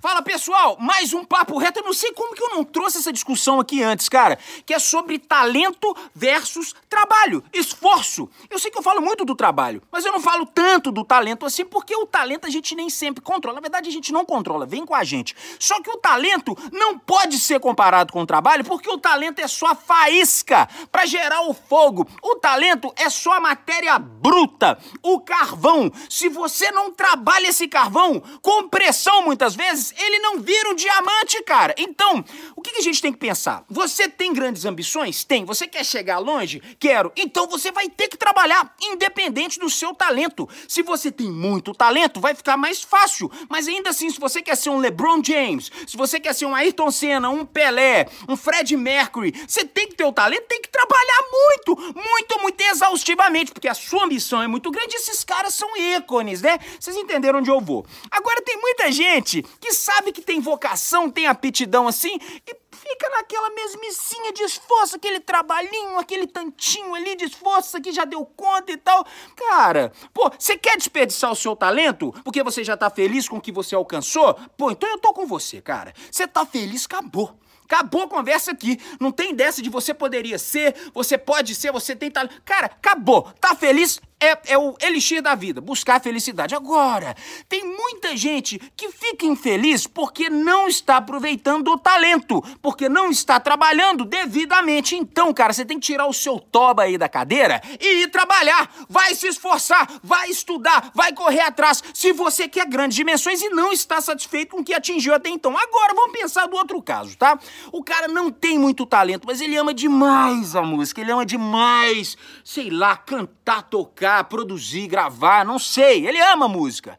[0.00, 1.80] Fala pessoal, mais um papo reto.
[1.80, 4.78] Eu não sei como que eu não trouxe essa discussão aqui antes, cara, que é
[4.78, 8.30] sobre talento versus trabalho, esforço.
[8.48, 11.44] Eu sei que eu falo muito do trabalho, mas eu não falo tanto do talento
[11.44, 13.56] assim, porque o talento a gente nem sempre controla.
[13.56, 15.34] Na verdade, a gente não controla, vem com a gente.
[15.58, 19.48] Só que o talento não pode ser comparado com o trabalho, porque o talento é
[19.48, 22.06] só faísca para gerar o fogo.
[22.22, 25.90] O talento é só a matéria bruta, o carvão.
[26.08, 31.42] Se você não trabalha esse carvão com pressão muitas vezes, ele não vira um diamante,
[31.42, 31.74] cara.
[31.78, 32.24] Então,
[32.56, 33.64] o que, que a gente tem que pensar?
[33.68, 35.24] Você tem grandes ambições?
[35.24, 35.44] Tem.
[35.44, 36.60] Você quer chegar longe?
[36.78, 37.12] Quero.
[37.16, 40.48] Então você vai ter que trabalhar, independente do seu talento.
[40.66, 43.30] Se você tem muito talento, vai ficar mais fácil.
[43.48, 46.54] Mas ainda assim, se você quer ser um LeBron James, se você quer ser um
[46.54, 50.68] Ayrton Senna, um Pelé, um Fred Mercury, você tem que ter o talento, tem que
[50.68, 55.76] trabalhar muito, muito, muito exaustivamente, porque a sua ambição é muito grande esses caras são
[55.76, 56.58] ícones, né?
[56.78, 57.86] Vocês entenderam onde eu vou.
[58.10, 63.50] Agora tem muita gente que sabe que tem vocação, tem aptidão assim e fica naquela
[63.50, 68.76] mesmicinha de esforço, aquele trabalhinho, aquele tantinho ali de esforço que já deu conta e
[68.76, 69.06] tal.
[69.36, 73.40] Cara, pô, você quer desperdiçar o seu talento porque você já tá feliz com o
[73.40, 74.34] que você alcançou?
[74.56, 75.92] Pô, então eu tô com você, cara.
[76.10, 77.38] Você tá feliz, acabou.
[77.64, 78.80] Acabou a conversa aqui.
[78.98, 82.40] Não tem dessa de você poderia ser, você pode ser, você tem talento.
[82.42, 83.30] Cara, acabou.
[83.38, 84.00] Tá feliz?
[84.20, 86.54] É, é o elixir da vida, buscar a felicidade.
[86.54, 87.14] Agora,
[87.48, 93.38] tem muita gente que fica infeliz porque não está aproveitando o talento, porque não está
[93.38, 94.96] trabalhando devidamente.
[94.96, 98.68] Então, cara, você tem que tirar o seu toba aí da cadeira e ir trabalhar.
[98.88, 101.82] Vai se esforçar, vai estudar, vai correr atrás.
[101.94, 105.56] Se você quer grandes dimensões e não está satisfeito com o que atingiu até então.
[105.56, 107.38] Agora, vamos pensar do outro caso, tá?
[107.70, 112.16] O cara não tem muito talento, mas ele ama demais a música, ele ama demais,
[112.44, 116.06] sei lá, cantar, tocar produzir, gravar, não sei.
[116.06, 116.98] Ele ama música.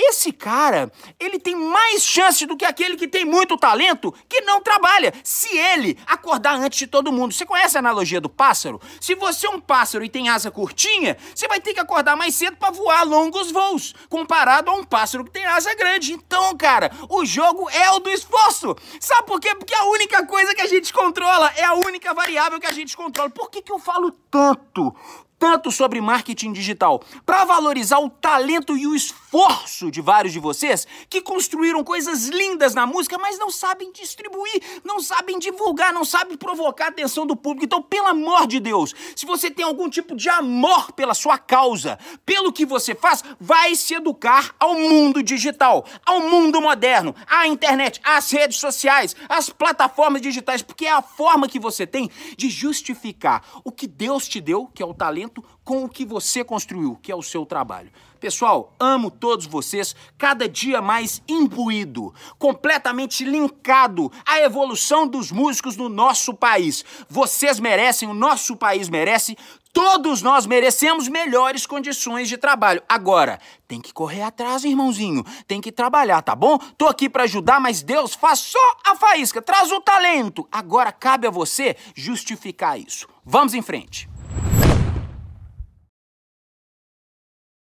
[0.00, 4.60] Esse cara, ele tem mais chance do que aquele que tem muito talento que não
[4.60, 5.12] trabalha.
[5.24, 7.34] Se ele acordar antes de todo mundo.
[7.34, 8.80] Você conhece a analogia do pássaro?
[9.00, 12.36] Se você é um pássaro e tem asa curtinha, você vai ter que acordar mais
[12.36, 16.12] cedo para voar longos voos, comparado a um pássaro que tem asa grande.
[16.12, 18.76] Então, cara, o jogo é o do esforço.
[19.00, 19.52] Sabe por quê?
[19.56, 22.96] Porque a única coisa que a gente controla é a única variável que a gente
[22.96, 23.30] controla.
[23.30, 24.94] Por que, que eu falo tanto
[25.38, 30.86] tanto sobre marketing digital para valorizar o talento e o esforço de vários de vocês
[31.08, 36.36] que construíram coisas lindas na música, mas não sabem distribuir, não sabem divulgar, não sabem
[36.36, 37.64] provocar a atenção do público.
[37.64, 41.98] Então, pelo amor de Deus, se você tem algum tipo de amor pela sua causa,
[42.26, 48.00] pelo que você faz, vai se educar ao mundo digital, ao mundo moderno, à internet,
[48.02, 53.44] às redes sociais, às plataformas digitais, porque é a forma que você tem de justificar
[53.64, 55.27] o que Deus te deu, que é o talento
[55.64, 57.90] com o que você construiu, que é o seu trabalho.
[58.20, 65.88] Pessoal, amo todos vocês, cada dia mais imbuído, completamente linkado à evolução dos músicos no
[65.88, 66.84] nosso país.
[67.08, 69.36] Vocês merecem, o nosso país merece,
[69.72, 72.82] todos nós merecemos melhores condições de trabalho.
[72.88, 73.38] Agora,
[73.68, 76.58] tem que correr atrás, irmãozinho, tem que trabalhar, tá bom?
[76.76, 80.48] Tô aqui para ajudar, mas Deus faz só a faísca, traz o talento.
[80.50, 83.06] Agora cabe a você justificar isso.
[83.24, 84.08] Vamos em frente.